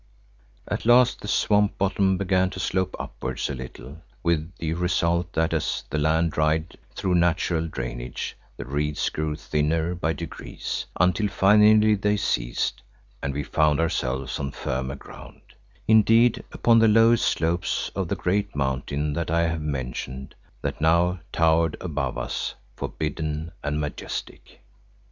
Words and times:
At 0.67 0.83
last 0.83 1.21
the 1.21 1.27
swamp 1.27 1.77
bottom 1.77 2.17
began 2.17 2.49
to 2.49 2.59
slope 2.59 2.95
upwards 2.97 3.51
a 3.51 3.53
little, 3.53 3.97
with 4.23 4.51
the 4.57 4.73
result 4.73 5.33
that 5.33 5.53
as 5.53 5.83
the 5.91 5.99
land 5.99 6.31
dried 6.31 6.75
through 6.95 7.13
natural 7.13 7.67
drainage, 7.67 8.35
the 8.57 8.65
reeds 8.65 9.09
grew 9.11 9.35
thinner 9.35 9.93
by 9.93 10.13
degrees, 10.13 10.87
until 10.99 11.27
finally 11.27 11.93
they 11.93 12.17
ceased 12.17 12.81
and 13.21 13.31
we 13.35 13.43
found 13.43 13.79
ourselves 13.79 14.39
on 14.39 14.53
firmer 14.53 14.95
ground; 14.95 15.41
indeed, 15.87 16.43
upon 16.51 16.79
the 16.79 16.87
lowest 16.87 17.25
slopes 17.27 17.91
of 17.95 18.07
the 18.07 18.15
great 18.15 18.55
mountain 18.55 19.13
that 19.13 19.29
I 19.29 19.41
have 19.43 19.61
mentioned, 19.61 20.33
that 20.63 20.81
now 20.81 21.19
towered 21.31 21.77
above 21.79 22.17
us, 22.17 22.55
forbidden 22.75 23.51
and 23.63 23.79
majestic. 23.79 24.61